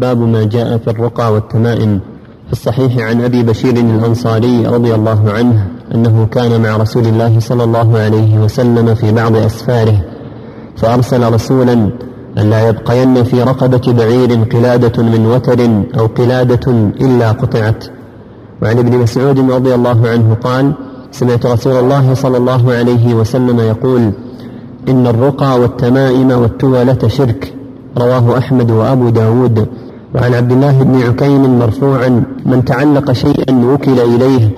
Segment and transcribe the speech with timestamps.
[0.00, 2.00] باب ما جاء في الرقى والتمائم
[2.46, 7.64] في الصحيح عن أبي بشير الأنصاري رضي الله عنه أنه كان مع رسول الله صلى
[7.64, 10.00] الله عليه وسلم في بعض أسفاره
[10.76, 11.72] فأرسل رسولا
[12.38, 15.60] أن لا يبقين في رقبة بعير قلادة من وتر
[15.98, 17.84] أو قلادة إلا قطعت.
[18.62, 20.72] وعن ابن مسعود رضي الله عنه قال
[21.10, 24.12] سمعت رسول الله صلى الله عليه وسلم يقول
[24.88, 27.54] إن الرقى والتمائم والتولة شرك
[27.98, 29.68] رواه أحمد وأبو داود.
[30.14, 34.50] وعن عبد الله بن عكيم مرفوعا من تعلق شيئا وكل إليه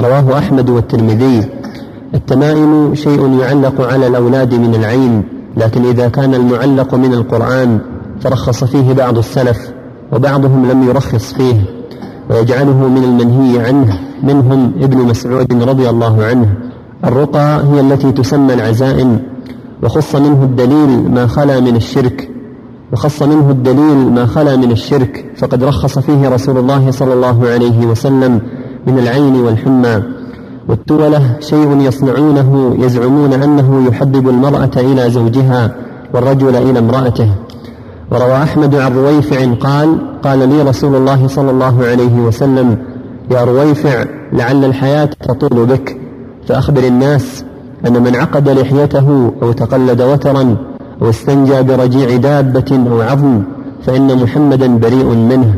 [0.00, 1.48] رواه أحمد والترمذي.
[2.14, 5.22] التمائم شيء يعلق على الأولاد من العين
[5.56, 7.78] لكن إذا كان المعلق من القرآن
[8.20, 9.58] فرخص فيه بعض السلف
[10.12, 11.62] وبعضهم لم يرخص فيه.
[12.30, 16.54] ويجعله من المنهي عنه منهم ابن مسعود رضي الله عنه.
[17.04, 19.18] الرقى هي التي تسمى العزائم
[19.82, 22.30] وخص منه الدليل ما خلا من الشرك.
[22.92, 27.86] وخص منه الدليل ما خلا من الشرك فقد رخص فيه رسول الله صلى الله عليه
[27.86, 28.40] وسلم
[28.86, 30.02] من العين والحمى.
[30.68, 35.74] والتولة شيء يصنعونه يزعمون أنه يحبب المرأة إلى زوجها
[36.14, 37.30] والرجل إلى امرأته.
[38.10, 42.78] وروى أحمد عن رويفع قال قال لي رسول الله صلى الله عليه وسلم
[43.30, 45.96] يا رويفع لعل الحياة تطول بك
[46.48, 47.44] فأخبر الناس
[47.86, 50.56] أن من عقد لحيته أو تقلد وترا
[51.02, 53.42] أو استنجى برجيع دابة أو عظم
[53.86, 55.54] فإن محمدا بريء منه.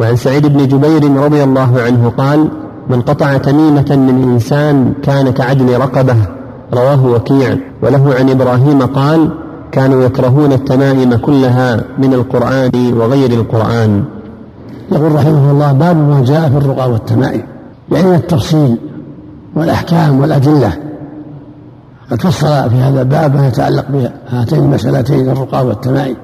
[0.00, 2.48] وعن سعيد بن جبير رضي الله عنه قال
[2.90, 6.16] من قطع تميمة من إنسان كان كعدل رقبة.
[6.74, 7.56] رواه وكيع.
[7.82, 9.28] وله عن إبراهيم قال
[9.72, 14.04] كانوا يكرهون التمائم كلها من القرآن وغير القرآن.
[14.92, 17.42] يقول رحمه الله باب ما جاء في الرقى والتمائم
[17.92, 18.76] يعني التفصيل
[19.54, 20.72] والأحكام والأدلة.
[22.10, 26.16] قد فصل في هذا الباب ما يتعلق بهاتين المسألتين الرقى والتمائم.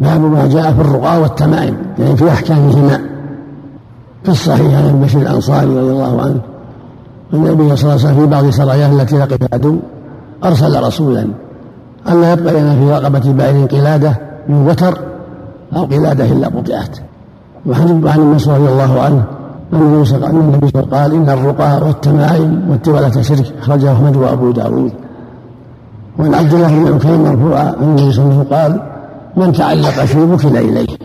[0.00, 3.00] باب ما جاء في الرقى والتمائم يعني في أحكامهما.
[4.22, 6.40] في الصحيح عن بشير الأنصاري رضي الله عنه.
[7.34, 9.78] أن النبي صلى الله عليه وسلم في بعض سراياه التي لقي العدو
[10.44, 11.28] أرسل رسولا
[12.08, 14.16] ألا يبقى لنا في رقبة بعير قلادة
[14.48, 14.98] من وتر
[15.76, 16.98] أو قلادة إلا قطعت.
[17.66, 19.24] وعن ابن مسعود رضي الله عنه
[19.72, 23.54] النبي صلى الله عليه وسلم؟ قال إن الرقى والتمائم والتولة شرك.
[23.62, 24.92] أخرجه أحمد وأبو داود.
[26.18, 28.80] وعن عبد الله بن عكيم مرفوعا أن النبي صلى الله عليه وسلم قال
[29.36, 30.96] من تعلق شيء وكل إليه.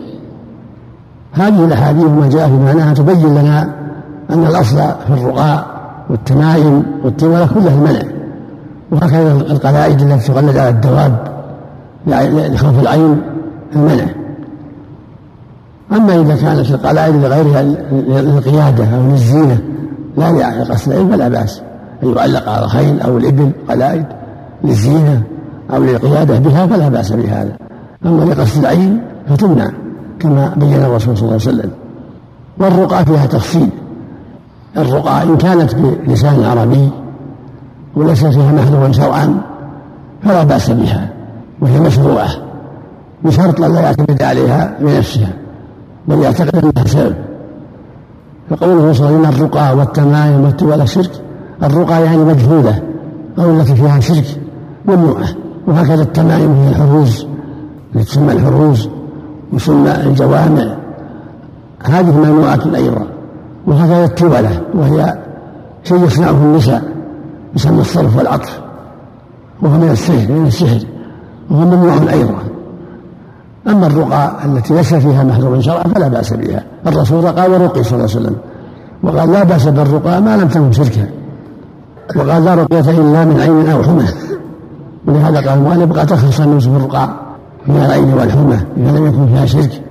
[1.32, 3.74] هذه الأحاديث ما جاء في معناها تبين لنا
[4.30, 5.66] أن الأصل في الرقاء
[6.10, 8.02] والتمائم والتولة كلها المنع.
[8.92, 11.16] وهكذا القلائد التي تقلد على الدواب
[12.06, 13.20] لخوف العين
[13.76, 14.23] المنع.
[15.94, 17.62] أما إذا كانت القلائد لغيرها
[17.92, 19.58] للقيادة أو للزينة
[20.16, 20.32] لا
[20.62, 21.62] لقصد العلم فلا بأس.
[22.02, 24.04] أن يعلق على الخيل أو الإبل قلائد
[24.64, 25.22] للزينة
[25.74, 27.56] أو للقيادة بها فلا بأس بهذا.
[28.06, 29.70] أما لقصد العين فتمنع
[30.20, 31.70] كما بين الرسول صلى الله عليه وسلم.
[32.58, 33.68] والرقى فيها تفصيل.
[34.76, 35.74] الرقى إن كانت
[36.06, 36.90] بلسان عربي
[37.96, 39.34] وليس فيها محذور شرعا
[40.22, 41.08] فلا بأس بها
[41.60, 42.28] وهي مشروعة
[43.24, 45.28] بشرط لا يعتمد عليها بنفسها
[46.08, 47.14] بل يعتقد أنها سبب
[48.50, 51.10] فقوله صلى الله عليه الرقى والتمايم والتولى شرك
[51.62, 52.82] الرقى يعني مجهولة
[53.38, 54.40] أو التي فيها شرك
[54.86, 55.28] ممنوعة.
[55.66, 57.26] وهكذا التمايم هي الحروز
[57.94, 58.88] التي تسمى الحروز
[59.52, 60.76] وسمى الجوامع.
[61.82, 63.06] هذه ممنوعة أيضا.
[63.66, 65.18] وهكذا التولة وهي
[65.84, 66.82] شيء يصنعه النساء
[67.56, 68.60] يسمى الصرف والعطف.
[69.62, 70.86] وهو من السحر من السحر.
[71.50, 72.38] وهو ممنوع أيضا.
[73.68, 76.64] أما الرقى التي ليس فيها محذور شرعا فلا بأس بها.
[76.86, 78.36] الرسول رقى ورقي صلى الله عليه وسلم.
[79.02, 81.08] وقال لا بأس بالرقى ما لم تكن شركا.
[82.16, 84.04] وقال لا رقية إلا من عين أو حمى.
[85.06, 87.08] ولهذا قال المؤلف قد تخلص النفس بالرقى
[87.66, 89.82] من العين والحمى إذا لم يكن فيها شرك.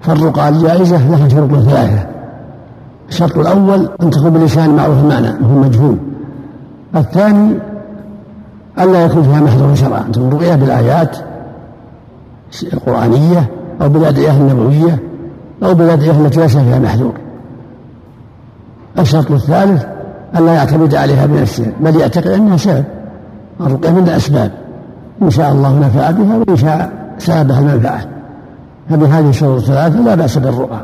[0.00, 2.06] فالرقى الجائزة لها شروط ثلاثة.
[3.08, 5.96] الشرط الأول أن تكون بلسان معروف المعنى وهو مجهول.
[6.96, 7.58] الثاني
[8.80, 11.16] ألا يكون فيها محذور شرعا تكون رقية بالآيات.
[12.72, 13.50] القرآنية
[13.82, 14.98] أو بالأدعية النبوية
[15.62, 17.12] أو بالأدعية التي ليس فيها محذور.
[18.98, 19.84] الشرط الثالث
[20.36, 22.84] ألا يعتمد عليها بنفسه بل يعتقد أنها سبب
[23.60, 24.50] الرقية من الأسباب.
[25.22, 28.00] إن شاء الله نفع بها وإن شاء سابها المنفعة
[28.90, 30.80] فبهذه الشروط الثلاثة لا بأس بالرقى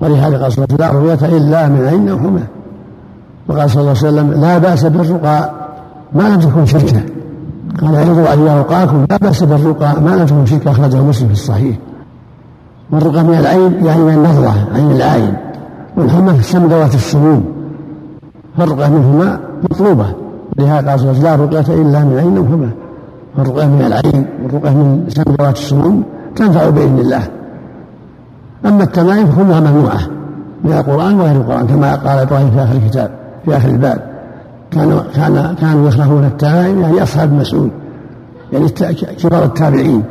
[0.00, 2.42] ولهذا قال صلى الله عليه وسلم لا إلا من عين أو حمى
[3.48, 5.50] وقال صلى الله عليه وسلم لا بأس بالرقى
[6.12, 7.02] ما لم تكن شركة.
[7.80, 11.76] قال اعرضوا أن رقاكم لا بأس بالرقى ما تكن شركة أخرجه مسلم في الصحيح.
[12.90, 15.34] والرقى من العين يعني من النظرة عين العين.
[15.96, 17.44] والحمى السم ذوات السموم.
[18.58, 20.06] فالرقى منهما مطلوبة.
[20.58, 22.70] لهذا قال صلى الله عليه وسلم لا رقية إلا من عين أو حمى
[23.36, 26.04] فالرقية من العين والرقية من سم ذوات السموم
[26.36, 27.22] تنفع بإذن الله.
[28.66, 30.00] أما التمائم فكلها ممنوعة
[30.64, 33.10] من القرآن وغير القرآن كما قال إبراهيم في آخر الكتاب
[33.44, 34.13] في آخر الباب.
[34.74, 37.70] كانوا كان كانوا يكرهون التمائم يعني أصحاب مسعود
[38.52, 38.68] يعني
[39.22, 40.02] كبار التابعين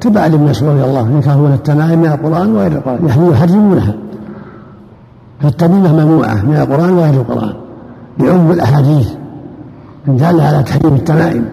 [0.00, 3.94] تبع لابن مسعود رضي الله عنه يكرهون التمائم من القرآن وغير القرآن يعني يحرمونها.
[5.40, 7.52] فالتميمة ممنوعة من القرآن وغير القرآن
[8.18, 9.08] بعموم الأحاديث
[10.06, 11.44] دالة على تحريم التمائم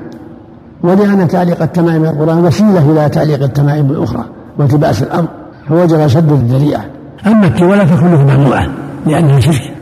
[0.83, 4.25] ولأن تعليق التمائم من القرآن وسيلة إلى تعليق التمائم الأخرى
[4.57, 5.27] والتباس الأمر
[5.69, 6.85] فوجب شد الذريعة.
[7.27, 8.67] أما التولة فكله ممنوعة
[9.07, 9.78] لأنها شرك.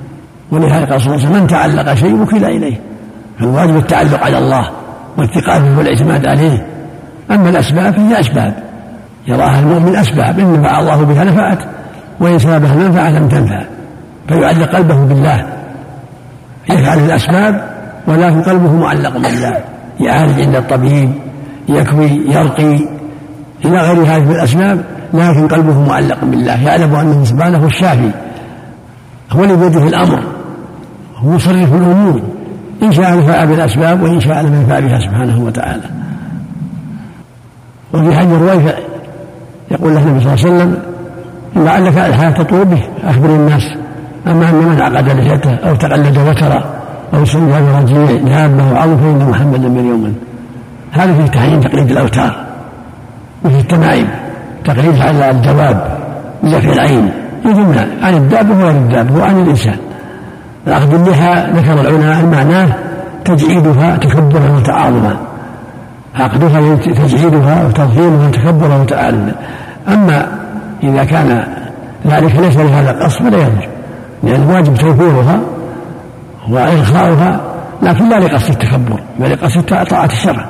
[0.52, 2.80] ولهذا قال صلى الله عليه وسلم من تعلق شيء وكل إليه.
[3.40, 4.70] فالواجب التعلق على الله
[5.18, 6.66] والتقاء والإعتماد عليه.
[7.32, 8.54] أما الأسباب فهي أسباب.
[9.28, 11.60] يراها المؤمن أسباب إن نفع الله بها نفعت
[12.20, 13.64] وإن سببها المنفعة لم تنفع.
[14.28, 15.46] فيعلق قلبه بالله.
[16.70, 17.70] يفعل الأسباب
[18.08, 19.60] ولكن قلبه معلق بالله.
[20.00, 21.14] يعالج عند الطبيب
[21.70, 22.80] يكوي يرقي
[23.66, 24.84] إلى غير هذه الأسباب
[25.14, 26.64] لكن قلبه معلق بالله.
[26.64, 28.12] يعلم أنه سبحانه الشافي
[29.32, 30.37] هو الذي بيده الأمر.
[31.18, 32.22] هو مصرف الأمور
[32.84, 35.84] إن شاء نفع بالأسباب وإن شاء لم ينفع بها سبحانه وتعالى.
[37.94, 38.74] وفي حج الرويفع
[39.72, 40.78] يقول له النبي صلى الله عليه وسلم
[41.56, 43.64] لعلك الحياة تطول به أخبر الناس
[44.28, 46.64] أما أن من عقد لحيته أو تقلد وترى
[47.14, 50.16] أو سمع برجيع دابة أو فإن محمدا من يوم.
[50.92, 52.46] هذا في تحريم تقليد الأوتار
[53.46, 54.08] وفي التمائم
[54.66, 55.98] تقليد على الدواب
[56.44, 57.12] بزفع العين
[57.46, 59.78] يجمع عن الدابة وغير الدابة وعن الإنسان.
[60.68, 62.76] الأخذ اللحى ذكر العلماء معناه
[63.26, 65.18] تجعيدها تكبرا وتعاظما
[66.16, 69.32] عقدها تجعيدها وتضخيمها تكبرا وتعالما
[69.88, 70.28] أما
[70.84, 71.44] إذا كان
[72.08, 73.68] ذلك ليس لهذا القصد فلا يضر
[74.24, 75.40] لأن الواجب توفيرها
[76.50, 77.40] وإرخاؤها
[77.84, 80.46] لكن لا لقصد التكبر بل لقصد طاعة الشرع.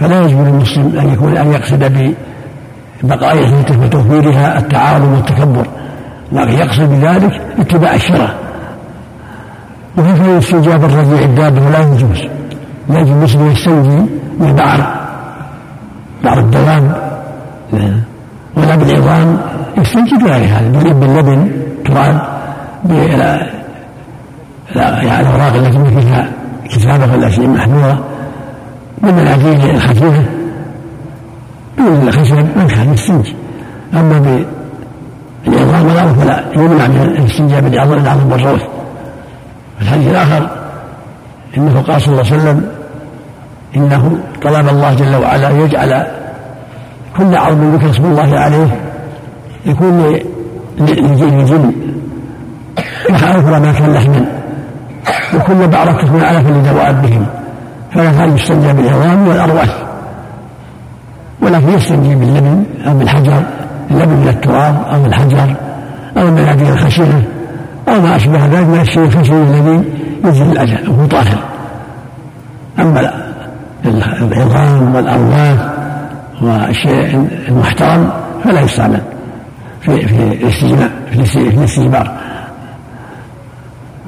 [0.00, 2.12] فلا يجب للمسلم أن يكون أن يقصد
[3.02, 5.66] ببقاء حياته وتوفيرها التعاظم والتكبر
[6.32, 8.34] لكن يقصد بذلك اتباع الشرع.
[9.98, 12.20] وكيف استجاب الرجيع الدابة لا يجوز.
[12.88, 13.10] لا يجوز.
[13.10, 14.06] المسلم يستنجي
[14.40, 14.80] بالبعر
[16.24, 16.92] بعر الدوام
[18.56, 19.38] ولا بالعظام.
[19.78, 21.50] يستنجي بغير هذا باللبن
[21.84, 22.20] تراب
[24.76, 26.30] يعني الأوراق التي فيها
[26.70, 28.04] كتابة ولا شيء محذورة
[29.02, 30.24] من العجين الخفيفة.
[31.78, 33.36] دون الخشب من كان يستنجي
[33.94, 34.44] أما
[35.46, 36.44] بالعظام والأرض فلا.
[36.56, 38.62] يمنع من الاستنجاء بالعظام والروث
[39.82, 40.48] الحديث الآخر
[41.56, 42.68] إنه قال صلى الله عليه وسلم
[43.76, 46.06] إنه طلب الله جل وعلا أن يجعل
[47.16, 48.80] كل عظم ذكر اسم الله عليه
[49.66, 50.18] يكون
[50.78, 51.72] للجن
[53.10, 54.24] أخرى ما كان لحما.
[55.34, 57.26] وكل بعرة تكون علفا لدوابهم
[57.94, 59.68] فلا كان يستنجى بالعظام والأرواح.
[61.42, 63.42] ولكن يستنجي باللبن أو بالحجر
[63.90, 65.54] اللبن من التراب أو الحجر
[66.16, 67.24] أو المناديل الخشنة.
[67.88, 69.84] أو ما أشبه ذلك من الشيء الخشن الذي
[70.24, 71.38] ينزل الأجل وهو طاهر.
[72.78, 73.12] أما
[74.22, 75.56] العظام والأرواح
[76.42, 78.10] والشيء المحترم
[78.44, 79.00] فلا يستعمل
[79.80, 82.12] في في الاستجماع في الاستجمار.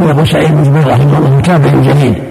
[0.01, 2.23] ويقول سعيد بن جبير رحمه الله تابع جليل.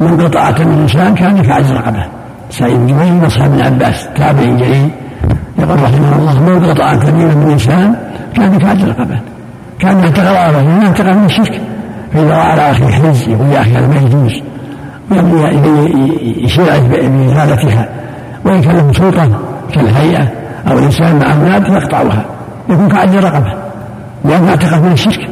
[0.00, 2.04] من قطعة من إنسان كان كعجز رقبة.
[2.50, 4.88] سعيد بن جبير من أصحاب ابن عباس تابع جليل.
[5.58, 7.94] يقول رحمه الله من قطعة كبيرة من إنسان
[8.36, 9.20] كان كعجز رقبة.
[9.78, 11.60] كان ينتقل على ينتقل من الشرك
[12.12, 14.42] فإذا رأى على أخيه حز يقول يا أخي هذا ما يجوز.
[16.44, 17.88] يشير بإزالتها
[18.44, 19.28] وإن كان له سلطة
[19.74, 20.28] كالهيئة
[20.70, 22.24] أو الإنسان مع أولاد يقطعها
[22.68, 23.54] يكون كعجز رقبة
[24.24, 25.28] لأنه اعتقد من الشرك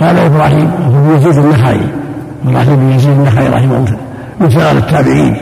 [0.00, 1.80] قال إبراهيم بن يزيد النخعي.
[2.46, 3.96] إبراهيم بن يزيد النخعي رحمه الله.
[4.40, 5.36] من صغار التابعين.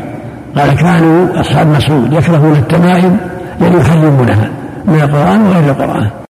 [0.57, 3.17] قال كانوا أصحاب مسعود يكرهون التمائم
[3.61, 4.51] يعني يحرمونها
[4.85, 6.23] من القرآن وغير القرآن.